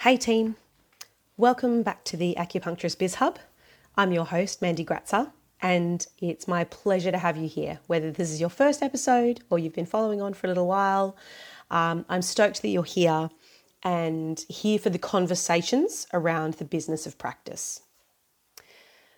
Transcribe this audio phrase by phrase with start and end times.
[0.00, 0.56] Hey team,
[1.38, 3.38] welcome back to the Acupuncturist Biz Hub.
[3.96, 7.80] I'm your host, Mandy Gratzer, and it's my pleasure to have you here.
[7.86, 11.16] Whether this is your first episode or you've been following on for a little while,
[11.70, 13.30] um, I'm stoked that you're here
[13.82, 17.80] and here for the conversations around the business of practice.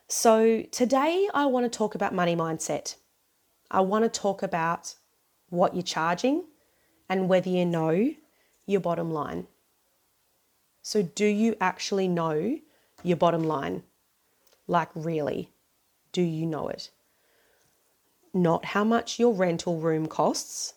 [0.07, 2.95] So, today I want to talk about money mindset.
[3.69, 4.95] I want to talk about
[5.51, 6.45] what you're charging
[7.09, 8.15] and whether you know
[8.65, 9.49] your bottom line.
[10.89, 12.61] So, do you actually know
[13.03, 13.82] your bottom line?
[14.67, 15.50] Like, really,
[16.13, 16.90] do you know it?
[18.32, 20.72] Not how much your rental room costs,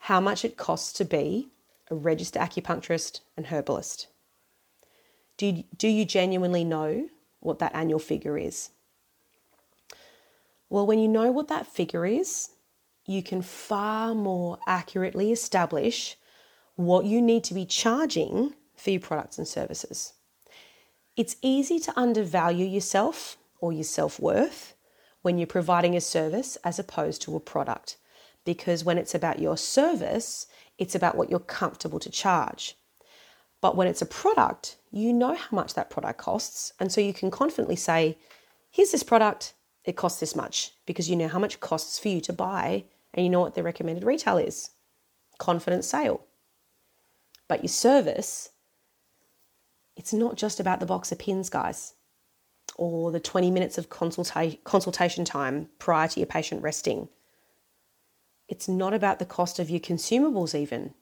[0.00, 1.48] how much it costs to be
[1.90, 4.08] a registered acupuncturist and herbalist.
[5.38, 7.08] Do you, do you genuinely know
[7.40, 8.68] what that annual figure is?
[10.68, 12.50] Well, when you know what that figure is,
[13.06, 16.18] you can far more accurately establish
[16.76, 20.14] what you need to be charging for your products and services.
[21.16, 24.74] It's easy to undervalue yourself or your self worth
[25.22, 27.96] when you're providing a service as opposed to a product.
[28.44, 30.46] Because when it's about your service,
[30.78, 32.76] it's about what you're comfortable to charge.
[33.60, 36.72] But when it's a product, you know how much that product costs.
[36.78, 38.16] And so you can confidently say,
[38.70, 42.08] here's this product, it costs this much, because you know how much it costs for
[42.08, 44.70] you to buy and you know what the recommended retail is.
[45.38, 46.20] Confident sale.
[47.48, 48.50] But your service,
[49.98, 51.94] it's not just about the box of pins, guys,
[52.76, 57.08] or the 20 minutes of consulta- consultation time prior to your patient resting.
[58.46, 60.94] It's not about the cost of your consumables, even.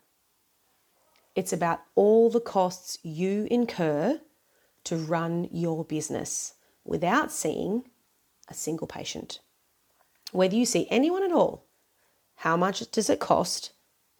[1.34, 4.22] It's about all the costs you incur
[4.84, 7.84] to run your business without seeing
[8.48, 9.40] a single patient.
[10.32, 11.66] Whether you see anyone at all,
[12.36, 13.72] how much does it cost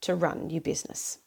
[0.03, 1.19] to run your business?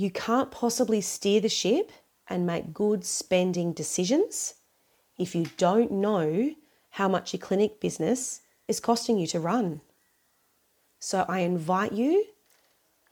[0.00, 1.92] You can't possibly steer the ship
[2.26, 4.54] and make good spending decisions
[5.18, 6.54] if you don't know
[6.92, 9.82] how much your clinic business is costing you to run.
[11.00, 12.24] So I invite you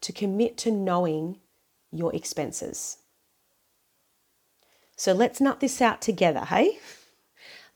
[0.00, 1.40] to commit to knowing
[1.92, 2.96] your expenses.
[4.96, 6.78] So let's nut this out together, hey?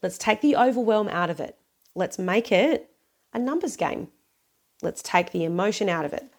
[0.02, 1.58] Let's take the overwhelm out of it.
[1.94, 2.88] Let's make it
[3.34, 4.08] a numbers game.
[4.80, 6.31] Let's take the emotion out of it.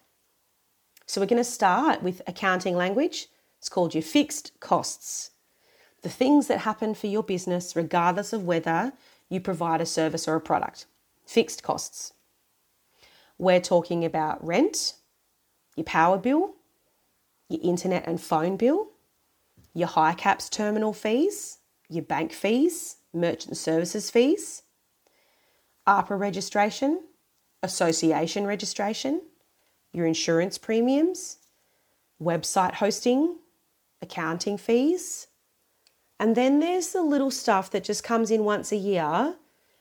[1.06, 3.28] So we're going to start with accounting language.
[3.58, 5.30] It's called your fixed costs.
[6.02, 8.92] The things that happen for your business, regardless of whether
[9.28, 10.86] you provide a service or a product.
[11.26, 12.12] Fixed costs.
[13.38, 14.94] We're talking about rent,
[15.76, 16.54] your power bill,
[17.48, 18.88] your internet and phone bill,
[19.72, 24.62] your HICAPS terminal fees, your bank fees, merchant services fees,
[25.86, 27.00] AHPRA registration,
[27.62, 29.20] association registration,
[29.94, 31.38] your insurance premiums,
[32.20, 33.36] website hosting,
[34.02, 35.28] accounting fees.
[36.18, 39.36] And then there's the little stuff that just comes in once a year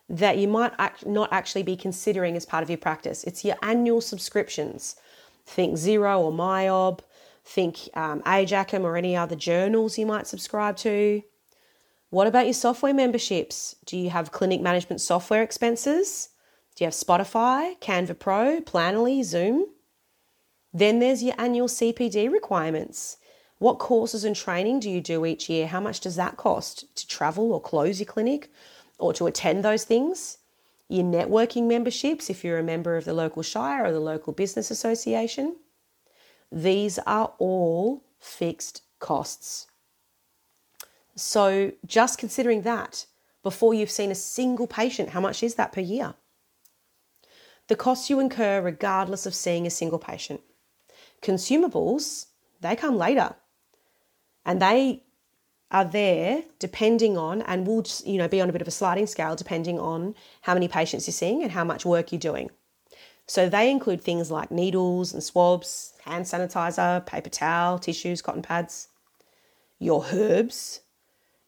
[0.10, 0.74] that you might
[1.06, 3.24] not actually be considering as part of your practice.
[3.24, 4.96] It's your annual subscriptions.
[5.46, 7.00] Think Xero or MYOB,
[7.44, 11.22] think um, AJACM or any other journals you might subscribe to.
[12.10, 13.76] What about your software memberships?
[13.86, 16.30] Do you have clinic management software expenses?
[16.76, 19.68] Do you have Spotify, Canva Pro, Planoly, Zoom?
[20.74, 23.18] Then there's your annual CPD requirements.
[23.60, 25.68] What courses and training do you do each year?
[25.68, 28.52] How much does that cost to travel or close your clinic
[28.98, 30.40] or to attend those things?
[30.90, 34.72] Your networking memberships, if you're a member of the local shire or the local business
[34.72, 35.56] association.
[36.52, 39.68] These are all fixed costs.
[41.16, 43.06] So, just considering that
[43.44, 46.16] before you've seen a single patient, how much is that per year?
[47.68, 50.42] The costs you incur regardless of seeing a single patient.
[51.24, 52.28] Consumables,
[52.62, 53.36] they come later
[54.46, 55.04] and they
[55.72, 59.08] are there depending on and will you know be on a bit of a sliding
[59.08, 62.52] scale depending on how many patients you're seeing and how much work you're doing.
[63.26, 68.90] So they include things like needles and swabs, hand sanitizer, paper towel, tissues, cotton pads,
[69.80, 70.82] your herbs,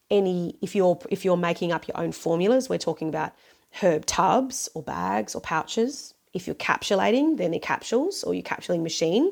[0.10, 3.34] any if you're if you're making up your own formulas, we're talking about
[3.82, 6.14] herb tubs or bags or pouches.
[6.34, 9.32] If you're capsulating, then the capsules or your capsuling machine,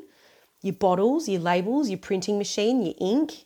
[0.64, 3.46] your bottles, your labels, your printing machine, your ink.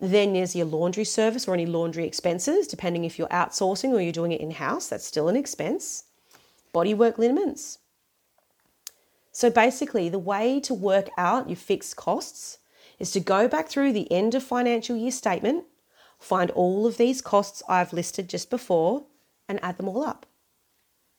[0.00, 4.10] Then there's your laundry service or any laundry expenses, depending if you're outsourcing or you're
[4.10, 6.04] doing it in house, that's still an expense.
[6.74, 7.78] Bodywork liniments.
[9.30, 12.58] So basically, the way to work out your fixed costs
[12.98, 15.66] is to go back through the end of financial year statement
[16.24, 19.04] Find all of these costs I've listed just before
[19.46, 20.24] and add them all up.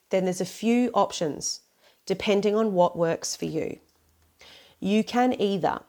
[0.09, 1.61] Then there's a few options
[2.07, 3.77] depending on what works for you.
[4.85, 5.79] You can either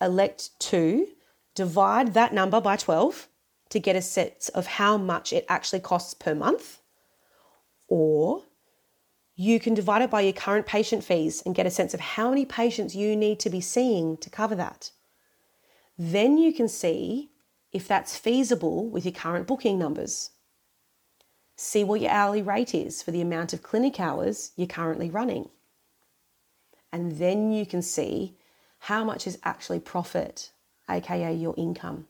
[0.00, 1.06] elect to
[1.54, 3.28] divide that number by 12
[3.68, 6.80] to get a sense of how much it actually costs per month,
[7.86, 8.42] or
[9.36, 12.30] you can divide it by your current patient fees and get a sense of how
[12.30, 14.90] many patients you need to be seeing to cover that.
[15.96, 17.30] Then you can see
[17.70, 20.30] if that's feasible with your current booking numbers.
[21.54, 25.50] See what your hourly rate is for the amount of clinic hours you're currently running.
[26.92, 28.36] And then you can see
[28.78, 30.52] how much is actually profit,
[30.88, 32.06] aka your income.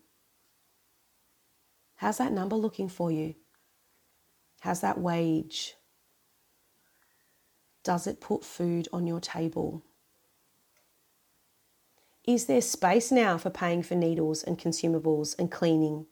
[1.96, 3.34] How's that number looking for you?
[4.60, 5.74] How's that wage?
[7.82, 9.82] Does it put food on your table?
[12.24, 16.06] Is there space now for paying for needles and consumables and cleaning?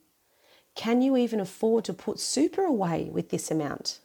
[0.75, 4.01] Can you even afford to put super away with this amount?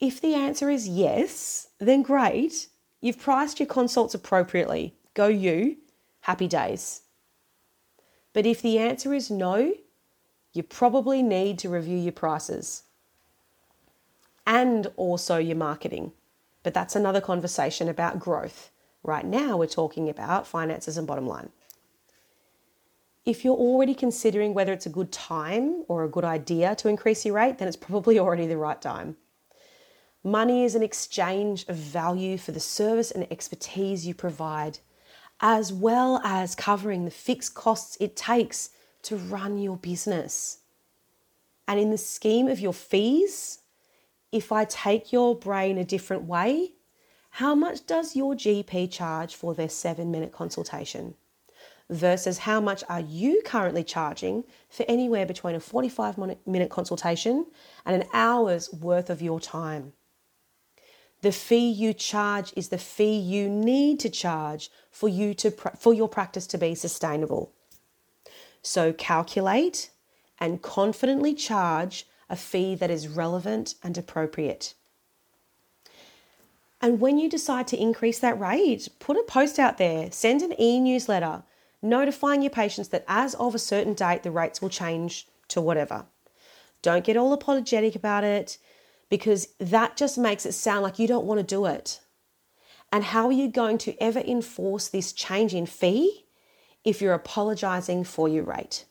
[0.00, 2.68] If the answer is yes, then great.
[3.00, 4.94] You've priced your consults appropriately.
[5.14, 5.76] Go you.
[6.22, 7.02] Happy days.
[8.32, 9.74] But if the answer is no,
[10.52, 12.82] you probably need to review your prices
[14.46, 16.12] and also your marketing.
[16.62, 18.70] But that's another conversation about growth.
[19.02, 21.50] Right now, we're talking about finances and bottom line.
[23.24, 27.24] If you're already considering whether it's a good time or a good idea to increase
[27.24, 29.16] your rate, then it's probably already the right time.
[30.22, 34.78] Money is an exchange of value for the service and expertise you provide,
[35.40, 38.68] as well as covering the fixed costs it takes
[39.00, 40.58] to run your business.
[41.66, 43.60] And in the scheme of your fees,
[44.30, 46.72] if I take your brain a different way,
[47.30, 51.14] how much does your GP charge for their seven minute consultation?
[51.88, 57.46] Versus how much are you currently charging for anywhere between a 45 minute consultation
[57.86, 59.94] and an hour's worth of your time?
[61.22, 65.92] The fee you charge is the fee you need to charge for you to for
[65.92, 67.52] your practice to be sustainable.
[68.62, 69.90] So calculate
[70.38, 74.74] and confidently charge a fee that is relevant and appropriate.
[76.80, 80.58] And when you decide to increase that rate, put a post out there, send an
[80.58, 81.42] e newsletter
[81.82, 86.06] notifying your patients that as of a certain date, the rates will change to whatever.
[86.82, 88.58] Don't get all apologetic about it
[89.10, 92.00] because that just makes it sound like you don't want to do it.
[92.90, 96.24] And how are you going to ever enforce this change in fee
[96.82, 98.86] if you're apologizing for your rate?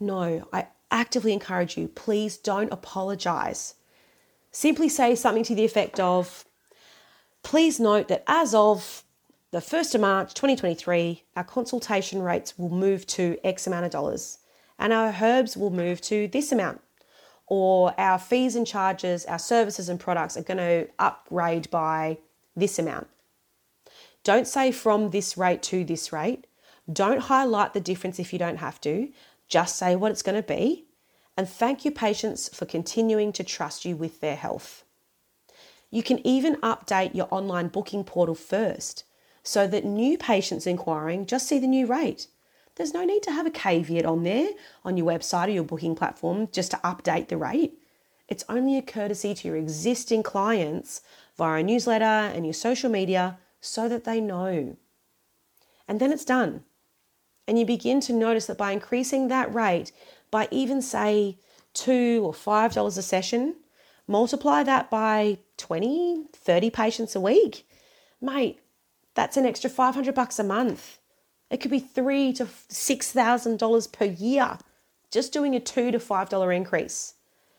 [0.00, 3.74] No, I actively encourage you please don't apologize.
[4.50, 6.44] Simply say something to the effect of,
[7.42, 9.04] Please note that as of
[9.52, 14.38] the 1st of March 2023, our consultation rates will move to X amount of dollars
[14.80, 16.80] and our herbs will move to this amount.
[17.46, 22.18] Or our fees and charges, our services and products are going to upgrade by
[22.56, 23.06] this amount.
[24.24, 26.46] Don't say from this rate to this rate.
[26.92, 29.10] Don't highlight the difference if you don't have to.
[29.48, 30.86] Just say what it's going to be
[31.36, 34.84] and thank your patients for continuing to trust you with their health.
[35.90, 39.04] You can even update your online booking portal first
[39.42, 42.28] so that new patients inquiring just see the new rate.
[42.76, 44.50] There's no need to have a caveat on there
[44.84, 47.78] on your website or your booking platform just to update the rate.
[48.28, 51.00] It's only a courtesy to your existing clients
[51.36, 54.76] via a newsletter and your social media so that they know.
[55.88, 56.64] And then it's done.
[57.48, 59.92] And you begin to notice that by increasing that rate
[60.30, 61.38] by even say
[61.72, 63.56] two or five dollars a session,
[64.06, 67.66] multiply that by 20, 30 patients a week,
[68.20, 68.60] mate,
[69.14, 70.98] that's an extra 500 bucks a month.
[71.50, 74.58] It could be three to six thousand dollars per year
[75.10, 77.14] just doing a two to five dollar increase.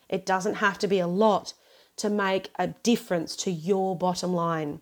[0.09, 1.53] It doesn't have to be a lot
[1.97, 4.81] to make a difference to your bottom line.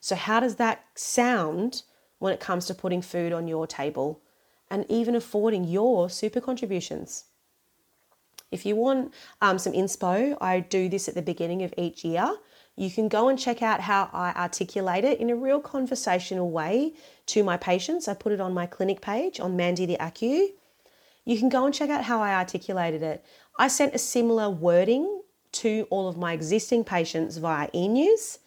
[0.00, 1.82] So, how does that sound
[2.18, 4.22] when it comes to putting food on your table
[4.70, 7.24] and even affording your super contributions?
[8.50, 9.12] If you want
[9.42, 12.36] um, some inspo, I do this at the beginning of each year.
[12.76, 16.92] You can go and check out how I articulate it in a real conversational way
[17.26, 18.06] to my patients.
[18.06, 20.48] I put it on my clinic page on Mandy the Acu.
[21.24, 23.24] You can go and check out how I articulated it.
[23.58, 28.40] I sent a similar wording to all of my existing patients via e-news.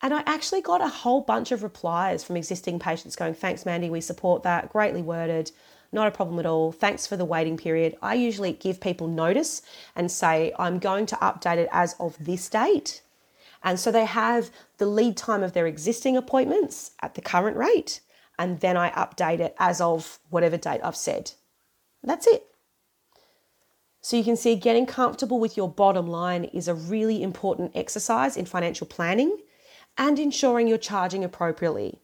[0.00, 3.90] And I actually got a whole bunch of replies from existing patients going, Thanks, Mandy,
[3.90, 5.50] we support that, greatly worded.
[5.90, 6.70] Not a problem at all.
[6.70, 7.96] Thanks for the waiting period.
[8.02, 9.62] I usually give people notice
[9.96, 13.02] and say, I'm going to update it as of this date.
[13.64, 18.00] And so they have the lead time of their existing appointments at the current rate.
[18.38, 21.32] And then I update it as of whatever date I've said.
[22.02, 22.46] That's it.
[24.02, 28.36] So you can see getting comfortable with your bottom line is a really important exercise
[28.36, 29.38] in financial planning
[29.96, 32.00] and ensuring you're charging appropriately.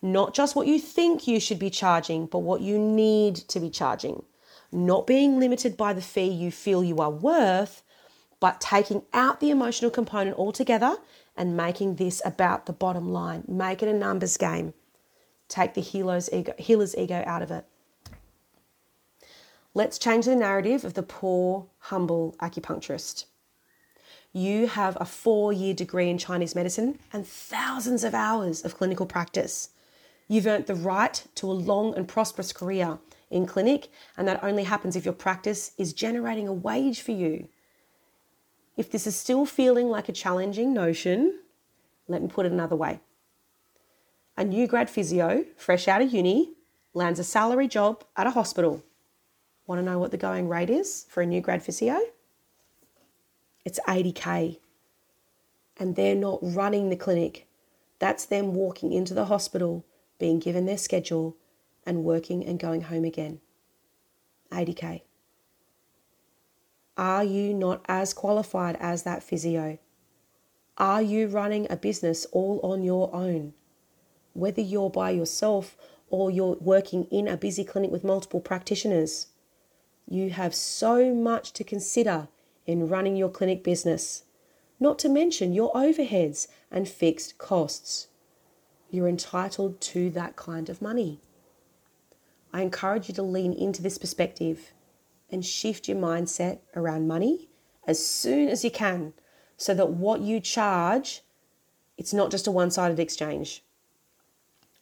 [0.00, 3.70] Not just what you think you should be charging, but what you need to be
[3.70, 4.22] charging.
[4.70, 7.82] Not being limited by the fee you feel you are worth,
[8.42, 10.96] but taking out the emotional component altogether
[11.36, 13.44] and making this about the bottom line.
[13.46, 14.74] Make it a numbers game.
[15.46, 17.64] Take the healer's ego, healer's ego out of it.
[19.74, 23.26] Let's change the narrative of the poor, humble acupuncturist.
[24.32, 29.06] You have a four year degree in Chinese medicine and thousands of hours of clinical
[29.06, 29.68] practice.
[30.26, 32.98] You've earned the right to a long and prosperous career
[33.30, 37.46] in clinic, and that only happens if your practice is generating a wage for you.
[38.76, 41.40] If this is still feeling like a challenging notion,
[42.08, 43.00] let me put it another way.
[44.36, 46.54] A new grad physio, fresh out of uni,
[46.94, 48.82] lands a salary job at a hospital.
[49.66, 52.00] Want to know what the going rate is for a new grad physio?
[53.64, 54.58] It's 80k.
[55.78, 57.46] And they're not running the clinic.
[57.98, 59.84] That's them walking into the hospital,
[60.18, 61.36] being given their schedule,
[61.86, 63.40] and working and going home again.
[64.50, 65.02] 80k.
[66.96, 69.78] Are you not as qualified as that physio?
[70.76, 73.54] Are you running a business all on your own?
[74.34, 75.76] Whether you're by yourself
[76.10, 79.28] or you're working in a busy clinic with multiple practitioners,
[80.06, 82.28] you have so much to consider
[82.66, 84.24] in running your clinic business,
[84.78, 88.08] not to mention your overheads and fixed costs.
[88.90, 91.20] You're entitled to that kind of money.
[92.52, 94.72] I encourage you to lean into this perspective
[95.32, 97.48] and shift your mindset around money
[97.86, 99.14] as soon as you can
[99.56, 101.22] so that what you charge
[101.98, 103.62] it's not just a one-sided exchange.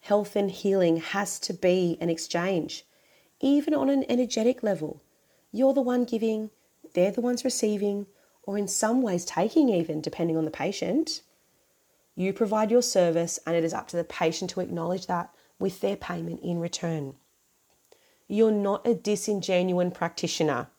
[0.01, 2.85] Health and healing has to be an exchange,
[3.39, 5.03] even on an energetic level.
[5.51, 6.49] You're the one giving,
[6.93, 8.07] they're the ones receiving,
[8.43, 11.21] or in some ways taking, even depending on the patient.
[12.15, 15.81] You provide your service, and it is up to the patient to acknowledge that with
[15.81, 17.15] their payment in return.
[18.31, 20.69] You're not a disingenuous practitioner.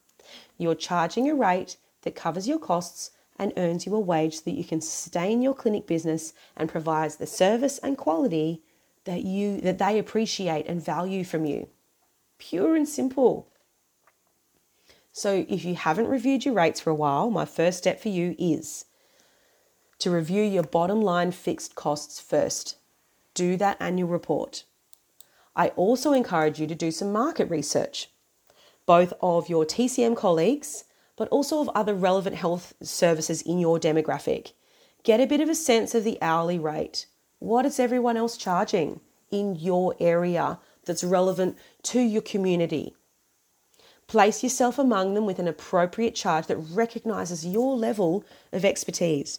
[0.57, 4.57] You're charging a rate that covers your costs and earns you a wage so that
[4.57, 8.63] you can sustain your clinic business and provides the service and quality
[9.05, 11.69] that you that they appreciate and value from you.
[12.39, 13.49] Pure and simple.
[15.13, 18.35] So if you haven't reviewed your rates for a while, my first step for you
[18.39, 18.87] is
[19.99, 22.79] to review your bottom line fixed costs first.
[23.35, 24.65] Do that annual report.
[25.55, 28.09] I also encourage you to do some market research,
[28.87, 30.85] both of your TCM colleagues,
[31.17, 34.53] but also of other relevant health services in your demographic.
[35.03, 37.07] Get a bit of a sense of the hourly rate.
[37.39, 42.95] What is everyone else charging in your area that's relevant to your community?
[44.07, 49.39] Place yourself among them with an appropriate charge that recognizes your level of expertise.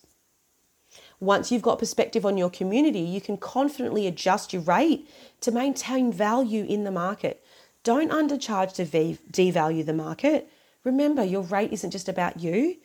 [1.19, 5.09] Once you've got perspective on your community, you can confidently adjust your rate
[5.41, 7.43] to maintain value in the market.
[7.83, 10.49] Don't undercharge to devalue the market.
[10.83, 12.77] Remember, your rate isn't just about you,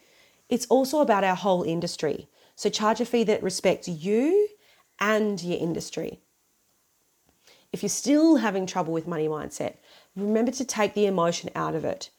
[0.48, 2.28] it's also about our whole industry.
[2.56, 4.48] So charge a fee that respects you
[4.98, 6.20] and your industry.
[7.72, 9.74] If you're still having trouble with money mindset,
[10.16, 12.10] remember to take the emotion out of it.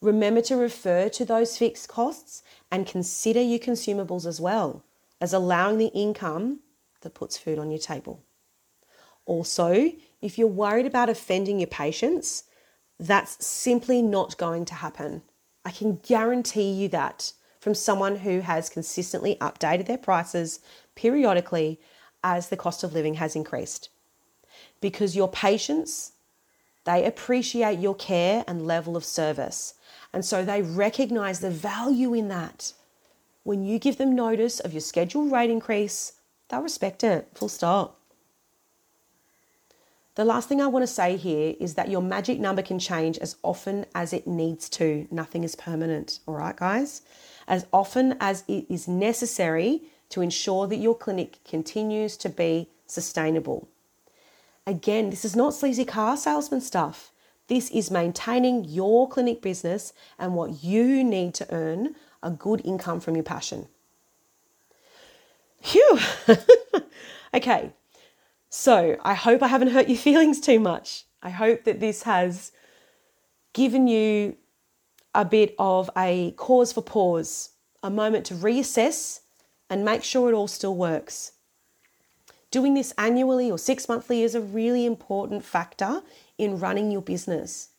[0.00, 4.84] Remember to refer to those fixed costs and consider your consumables as well
[5.20, 6.60] as allowing the income
[7.00, 8.22] that puts food on your table.
[9.26, 12.44] Also, if you're worried about offending your patients,
[12.98, 15.22] that's simply not going to happen.
[15.64, 20.60] I can guarantee you that from someone who has consistently updated their prices
[20.94, 21.78] periodically
[22.24, 23.90] as the cost of living has increased.
[24.80, 26.12] Because your patients,
[26.84, 29.74] they appreciate your care and level of service.
[30.12, 32.72] And so they recognize the value in that.
[33.48, 36.12] When you give them notice of your scheduled rate increase,
[36.50, 37.98] they'll respect it, full stop.
[40.16, 43.16] The last thing I want to say here is that your magic number can change
[43.16, 45.08] as often as it needs to.
[45.10, 47.00] Nothing is permanent, all right, guys?
[47.46, 53.66] As often as it is necessary to ensure that your clinic continues to be sustainable.
[54.66, 57.12] Again, this is not sleazy car salesman stuff.
[57.46, 63.00] This is maintaining your clinic business and what you need to earn a good income
[63.00, 63.68] from your passion.
[65.60, 65.98] Phew.
[67.34, 67.72] okay.
[68.50, 71.04] So I hope I haven't hurt your feelings too much.
[71.22, 72.52] I hope that this has
[73.52, 74.36] given you
[75.14, 77.50] a bit of a cause for pause,
[77.82, 79.20] a moment to reassess
[79.68, 81.32] and make sure it all still works.
[82.50, 86.02] Doing this annually or six monthly is a really important factor
[86.38, 87.70] in running your business.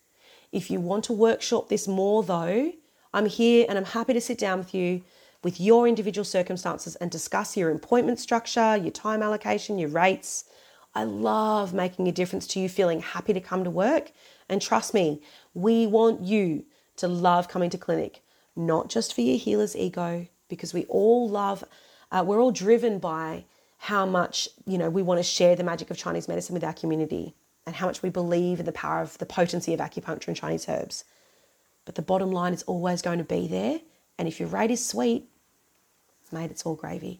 [0.52, 2.74] If you want to workshop this more, though,
[3.14, 5.02] I'm here and I'm happy to sit down with you
[5.44, 10.46] with your individual circumstances and discuss your appointment structure, your time allocation, your rates.
[10.94, 14.12] I love making a difference to you, feeling happy to come to work.
[14.50, 15.22] And trust me,
[15.54, 16.66] we want you
[16.98, 18.22] to love coming to clinic,
[18.56, 21.64] not just for your healer's ego, because we all love,
[22.12, 23.46] uh, we're all driven by
[23.78, 26.74] how much, you know, we want to share the magic of Chinese medicine with our
[26.74, 27.34] community
[27.66, 30.68] and how much we believe in the power of the potency of acupuncture and Chinese
[30.68, 31.06] herbs.
[31.86, 33.80] But the bottom line is always going to be there.
[34.18, 35.28] And if your rate is sweet,
[36.32, 37.20] mate, it's all gravy.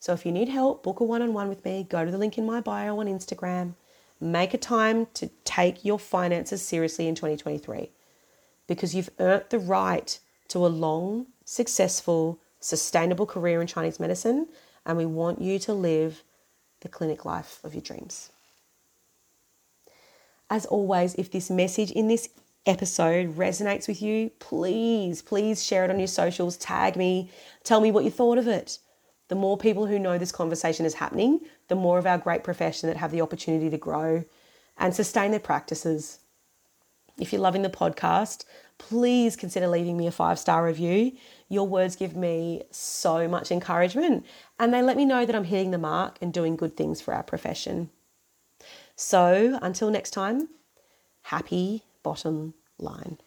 [0.00, 1.86] So if you need help, book a one on one with me.
[1.88, 3.74] Go to the link in my bio on Instagram.
[4.20, 7.90] Make a time to take your finances seriously in 2023
[8.66, 14.48] because you've earned the right to a long, successful, sustainable career in Chinese medicine,
[14.84, 16.22] and we want you to live
[16.80, 18.30] the clinic life of your dreams.
[20.50, 22.28] As always, if this message in this
[22.68, 27.30] episode resonates with you, please, please share it on your socials, tag me,
[27.64, 28.78] tell me what you thought of it.
[29.28, 32.88] The more people who know this conversation is happening, the more of our great profession
[32.88, 34.24] that have the opportunity to grow
[34.76, 36.20] and sustain their practices.
[37.18, 38.44] If you're loving the podcast,
[38.78, 41.12] please consider leaving me a five star review.
[41.48, 44.24] Your words give me so much encouragement
[44.58, 47.12] and they let me know that I'm hitting the mark and doing good things for
[47.12, 47.90] our profession.
[48.94, 50.48] So until next time,
[51.22, 53.18] happy bottom line.